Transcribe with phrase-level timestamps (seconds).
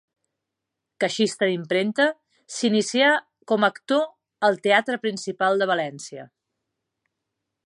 [1.03, 2.07] Caixista d'impremta,
[2.55, 3.11] s'inicià
[3.53, 4.05] com a actor
[4.51, 6.31] al Teatre Principal de València.